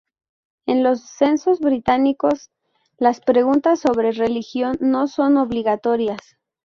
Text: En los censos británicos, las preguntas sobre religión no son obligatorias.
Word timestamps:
En 0.65 0.81
los 0.81 1.01
censos 1.05 1.59
británicos, 1.59 2.49
las 2.97 3.21
preguntas 3.21 3.79
sobre 3.81 4.11
religión 4.13 4.75
no 4.79 5.07
son 5.07 5.37
obligatorias. 5.37 6.37